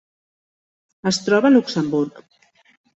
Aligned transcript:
Es 1.13 1.21
troba 1.27 1.51
a 1.51 1.55
Luxemburg. 1.57 2.23